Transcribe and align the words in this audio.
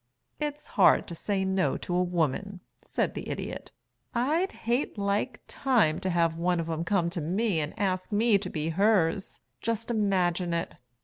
"It 0.39 0.55
is 0.55 0.69
hard 0.69 1.05
to 1.09 1.13
say 1.13 1.45
no 1.45 1.77
to 1.77 1.95
a 1.95 2.01
woman," 2.01 2.61
said 2.81 3.13
the 3.13 3.29
Idiot. 3.29 3.71
"I'd 4.15 4.51
hate 4.51 4.97
like 4.97 5.41
time 5.47 5.99
to 5.99 6.09
have 6.09 6.37
one 6.37 6.59
of 6.59 6.67
'em 6.71 6.83
come 6.83 7.11
to 7.11 7.21
me 7.21 7.59
and 7.59 7.77
ask 7.77 8.11
me 8.11 8.39
to 8.39 8.49
be 8.49 8.69
hers. 8.69 9.41
Just 9.61 9.91
imagine 9.91 10.55
it. 10.55 10.73